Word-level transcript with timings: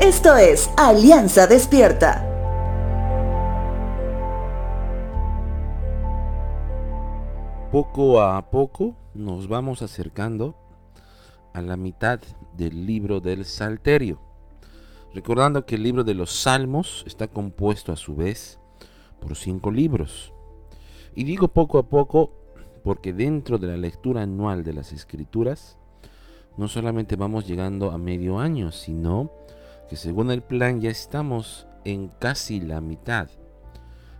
Esto 0.00 0.36
es 0.36 0.70
Alianza 0.76 1.46
Despierta. 1.46 2.22
Poco 7.72 8.20
a 8.20 8.50
poco 8.50 8.94
nos 9.14 9.48
vamos 9.48 9.80
acercando 9.80 10.54
a 11.54 11.62
la 11.62 11.78
mitad 11.78 12.20
del 12.58 12.84
libro 12.84 13.20
del 13.20 13.46
Salterio. 13.46 14.20
Recordando 15.14 15.64
que 15.64 15.76
el 15.76 15.82
libro 15.84 16.04
de 16.04 16.12
los 16.12 16.30
Salmos 16.30 17.02
está 17.06 17.28
compuesto 17.28 17.90
a 17.90 17.96
su 17.96 18.14
vez 18.14 18.60
por 19.18 19.34
cinco 19.34 19.70
libros. 19.70 20.34
Y 21.14 21.24
digo 21.24 21.48
poco 21.48 21.78
a 21.78 21.88
poco 21.88 22.32
porque 22.84 23.14
dentro 23.14 23.56
de 23.56 23.68
la 23.68 23.78
lectura 23.78 24.22
anual 24.22 24.62
de 24.62 24.74
las 24.74 24.92
Escrituras, 24.92 25.78
no 26.58 26.68
solamente 26.68 27.16
vamos 27.16 27.46
llegando 27.46 27.90
a 27.92 27.98
medio 27.98 28.38
año, 28.38 28.72
sino 28.72 29.30
que 29.88 29.96
según 29.96 30.30
el 30.30 30.42
plan 30.42 30.80
ya 30.80 30.90
estamos 30.90 31.66
en 31.84 32.08
casi 32.18 32.60
la 32.60 32.80
mitad. 32.80 33.28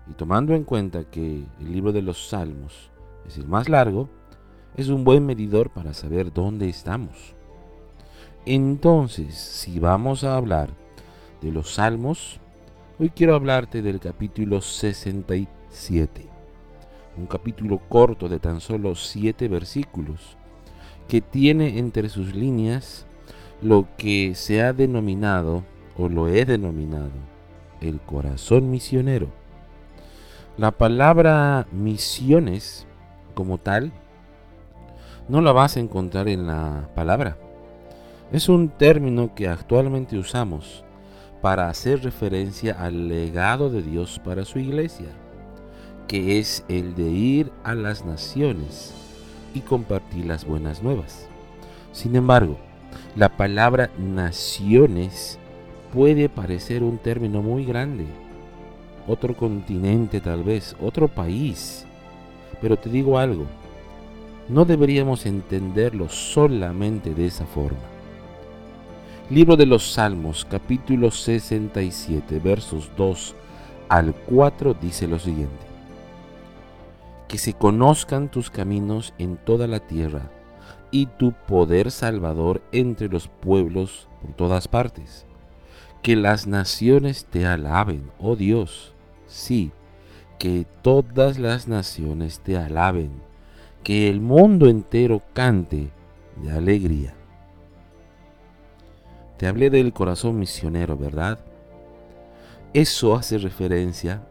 Y 0.08 0.14
tomando 0.14 0.54
en 0.54 0.64
cuenta 0.64 1.04
que 1.04 1.44
el 1.60 1.72
libro 1.72 1.92
de 1.92 2.02
los 2.02 2.28
Salmos 2.28 2.90
es 3.26 3.38
el 3.38 3.48
más 3.48 3.68
largo, 3.68 4.08
es 4.76 4.88
un 4.88 5.04
buen 5.04 5.26
medidor 5.26 5.70
para 5.70 5.94
saber 5.94 6.32
dónde 6.32 6.68
estamos. 6.68 7.34
Entonces, 8.44 9.34
si 9.34 9.80
vamos 9.80 10.22
a 10.22 10.36
hablar 10.36 10.70
de 11.42 11.50
los 11.50 11.74
Salmos, 11.74 12.38
hoy 12.98 13.10
quiero 13.10 13.34
hablarte 13.34 13.82
del 13.82 13.98
capítulo 13.98 14.60
67, 14.60 16.28
un 17.16 17.26
capítulo 17.26 17.80
corto 17.88 18.28
de 18.28 18.38
tan 18.38 18.60
solo 18.60 18.94
siete 18.94 19.48
versículos, 19.48 20.36
que 21.08 21.20
tiene 21.20 21.78
entre 21.78 22.08
sus 22.08 22.34
líneas 22.34 23.06
lo 23.62 23.86
que 23.96 24.34
se 24.34 24.62
ha 24.62 24.72
denominado, 24.72 25.64
o 25.96 26.08
lo 26.08 26.28
he 26.28 26.44
denominado, 26.44 27.10
el 27.80 28.00
corazón 28.00 28.70
misionero. 28.70 29.28
La 30.56 30.72
palabra 30.72 31.66
misiones 31.72 32.86
como 33.34 33.58
tal 33.58 33.92
no 35.28 35.40
la 35.40 35.52
vas 35.52 35.76
a 35.76 35.80
encontrar 35.80 36.28
en 36.28 36.46
la 36.46 36.88
palabra. 36.94 37.36
Es 38.32 38.48
un 38.48 38.68
término 38.68 39.34
que 39.34 39.48
actualmente 39.48 40.18
usamos 40.18 40.84
para 41.42 41.68
hacer 41.68 42.02
referencia 42.02 42.74
al 42.80 43.08
legado 43.08 43.70
de 43.70 43.82
Dios 43.82 44.20
para 44.24 44.44
su 44.44 44.58
iglesia, 44.58 45.08
que 46.08 46.38
es 46.38 46.64
el 46.68 46.94
de 46.94 47.08
ir 47.08 47.52
a 47.62 47.74
las 47.74 48.04
naciones 48.04 48.94
y 49.54 49.60
compartir 49.60 50.26
las 50.26 50.44
buenas 50.44 50.82
nuevas. 50.82 51.28
Sin 51.92 52.16
embargo, 52.16 52.58
la 53.14 53.28
palabra 53.28 53.90
naciones 53.98 55.38
puede 55.92 56.28
parecer 56.28 56.82
un 56.82 56.98
término 56.98 57.42
muy 57.42 57.64
grande. 57.64 58.04
Otro 59.08 59.36
continente 59.36 60.20
tal 60.20 60.42
vez, 60.42 60.76
otro 60.80 61.08
país. 61.08 61.86
Pero 62.60 62.76
te 62.76 62.90
digo 62.90 63.18
algo, 63.18 63.46
no 64.48 64.64
deberíamos 64.64 65.26
entenderlo 65.26 66.08
solamente 66.08 67.14
de 67.14 67.26
esa 67.26 67.46
forma. 67.46 67.78
Libro 69.30 69.56
de 69.56 69.66
los 69.66 69.92
Salmos, 69.92 70.46
capítulo 70.48 71.10
67, 71.10 72.38
versos 72.38 72.90
2 72.96 73.34
al 73.88 74.14
4 74.14 74.74
dice 74.80 75.06
lo 75.06 75.18
siguiente 75.18 75.66
que 77.28 77.38
se 77.38 77.54
conozcan 77.54 78.30
tus 78.30 78.50
caminos 78.50 79.12
en 79.18 79.36
toda 79.36 79.66
la 79.66 79.80
tierra 79.80 80.30
y 80.90 81.06
tu 81.06 81.32
poder 81.32 81.90
salvador 81.90 82.62
entre 82.72 83.08
los 83.08 83.28
pueblos 83.28 84.08
por 84.22 84.34
todas 84.34 84.68
partes. 84.68 85.26
Que 86.02 86.16
las 86.16 86.46
naciones 86.46 87.26
te 87.26 87.46
alaben, 87.46 88.10
oh 88.18 88.36
Dios, 88.36 88.94
sí, 89.26 89.72
que 90.38 90.66
todas 90.82 91.38
las 91.38 91.68
naciones 91.68 92.40
te 92.40 92.56
alaben, 92.56 93.10
que 93.82 94.08
el 94.08 94.20
mundo 94.20 94.68
entero 94.68 95.22
cante 95.32 95.90
de 96.42 96.50
alegría. 96.52 97.14
Te 99.36 99.46
hablé 99.46 99.70
del 99.70 99.92
corazón 99.92 100.38
misionero, 100.38 100.96
¿verdad? 100.96 101.38
Eso 102.72 103.14
hace 103.14 103.38
referencia 103.38 104.26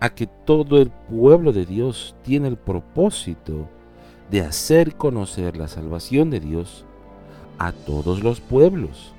a 0.00 0.10
que 0.10 0.26
todo 0.26 0.80
el 0.80 0.90
pueblo 0.90 1.52
de 1.52 1.66
Dios 1.66 2.14
tiene 2.22 2.48
el 2.48 2.56
propósito 2.56 3.68
de 4.32 4.40
hacer 4.40 4.96
conocer 4.96 5.58
la 5.58 5.68
salvación 5.68 6.30
de 6.30 6.40
Dios 6.40 6.86
a 7.58 7.70
todos 7.70 8.22
los 8.22 8.40
pueblos. 8.40 9.12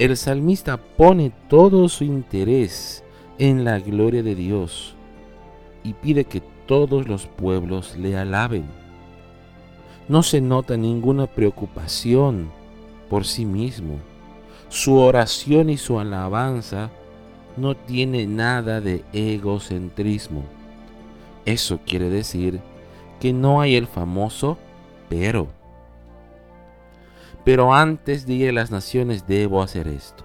El 0.00 0.16
salmista 0.16 0.76
pone 0.76 1.32
todo 1.48 1.88
su 1.88 2.02
interés 2.02 3.04
en 3.38 3.64
la 3.64 3.78
gloria 3.78 4.24
de 4.24 4.34
Dios 4.34 4.96
y 5.84 5.92
pide 5.94 6.24
que 6.24 6.42
todos 6.66 7.06
los 7.06 7.26
pueblos 7.26 7.96
le 7.96 8.16
alaben. 8.16 8.64
No 10.08 10.24
se 10.24 10.40
nota 10.40 10.76
ninguna 10.76 11.28
preocupación 11.28 12.50
por 13.08 13.24
sí 13.24 13.46
mismo. 13.46 14.00
Su 14.68 14.96
oración 14.96 15.70
y 15.70 15.76
su 15.76 16.00
alabanza 16.00 16.90
no 17.56 17.76
tiene 17.76 18.26
nada 18.26 18.80
de 18.80 19.04
egocentrismo. 19.12 20.42
Eso 21.44 21.78
quiere 21.86 22.10
decir 22.10 22.60
que 23.20 23.32
no 23.32 23.60
hay 23.60 23.76
el 23.76 23.86
famoso 23.86 24.58
pero. 25.08 25.48
Pero 27.44 27.72
antes 27.72 28.26
de 28.26 28.34
ir 28.34 28.48
a 28.50 28.52
las 28.52 28.70
naciones 28.70 29.26
debo 29.26 29.62
hacer 29.62 29.86
esto. 29.88 30.24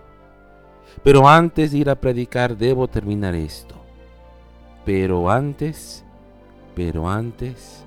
Pero 1.03 1.27
antes 1.27 1.71
de 1.71 1.79
ir 1.79 1.89
a 1.89 1.95
predicar 1.95 2.57
debo 2.57 2.87
terminar 2.87 3.35
esto. 3.35 3.75
Pero 4.85 5.29
antes, 5.29 6.03
pero 6.75 7.07
antes, 7.07 7.83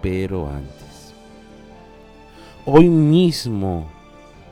pero 0.00 0.48
antes. 0.48 1.14
Hoy 2.64 2.88
mismo 2.88 3.88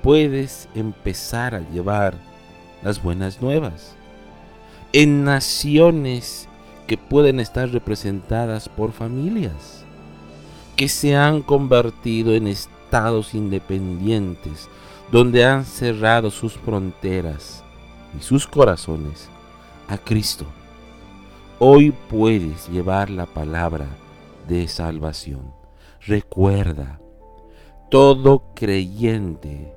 puedes 0.02 0.68
empezar 0.74 1.54
a 1.54 1.60
llevar 1.70 2.14
las 2.82 3.00
buenas 3.02 3.40
nuevas 3.40 3.96
en 4.92 5.24
naciones 5.24 6.48
que 6.92 6.98
pueden 6.98 7.40
estar 7.40 7.70
representadas 7.70 8.68
por 8.68 8.92
familias, 8.92 9.82
que 10.76 10.90
se 10.90 11.16
han 11.16 11.40
convertido 11.40 12.34
en 12.34 12.46
estados 12.46 13.32
independientes, 13.32 14.68
donde 15.10 15.42
han 15.42 15.64
cerrado 15.64 16.30
sus 16.30 16.52
fronteras 16.52 17.64
y 18.14 18.22
sus 18.22 18.46
corazones 18.46 19.30
a 19.88 19.96
Cristo. 19.96 20.44
Hoy 21.58 21.94
puedes 22.10 22.68
llevar 22.68 23.08
la 23.08 23.24
palabra 23.24 23.86
de 24.46 24.68
salvación. 24.68 25.50
Recuerda, 26.02 27.00
todo 27.90 28.52
creyente 28.54 29.72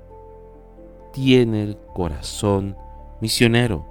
tiene 1.13 1.63
el 1.63 1.77
corazón 1.93 2.75
misionero 3.21 3.85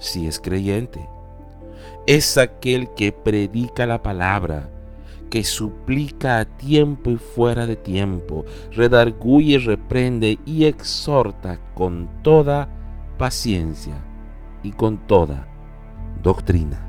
si 0.00 0.26
es 0.26 0.40
creyente. 0.40 1.08
Es 2.06 2.38
aquel 2.38 2.88
que 2.94 3.12
predica 3.12 3.86
la 3.86 4.02
palabra, 4.02 4.70
que 5.30 5.44
suplica 5.44 6.38
a 6.38 6.44
tiempo 6.44 7.10
y 7.10 7.16
fuera 7.16 7.66
de 7.66 7.76
tiempo, 7.76 8.44
redarguye, 8.72 9.58
reprende 9.58 10.38
y 10.46 10.64
exhorta 10.64 11.58
con 11.74 12.08
toda 12.22 12.68
paciencia 13.18 13.96
y 14.62 14.72
con 14.72 15.06
toda 15.06 15.48
doctrina. 16.22 16.85